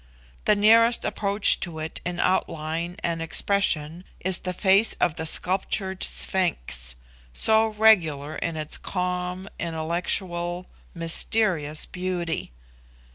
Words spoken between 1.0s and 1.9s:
approach to